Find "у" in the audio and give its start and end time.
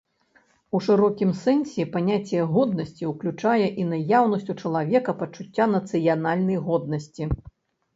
0.77-0.79, 4.55-4.59